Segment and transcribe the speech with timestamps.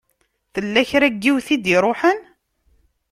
[0.53, 2.19] Tella kra n yiwet i d-iṛuḥen?